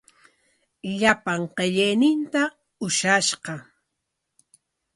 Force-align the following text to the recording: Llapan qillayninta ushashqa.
Llapan 0.99 1.41
qillayninta 1.55 2.43
ushashqa. 2.85 3.53